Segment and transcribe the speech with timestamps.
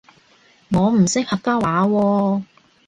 [0.71, 2.43] 我唔識客家話喎